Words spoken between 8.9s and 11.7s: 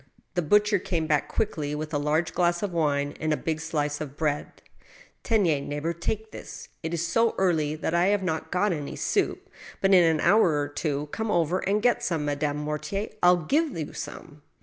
soup; but in an hour or two come over